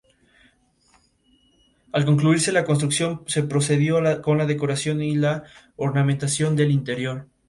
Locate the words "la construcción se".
2.51-3.43